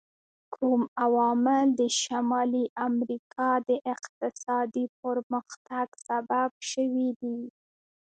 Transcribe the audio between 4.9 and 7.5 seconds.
پرمختګ سبب شوي دي؟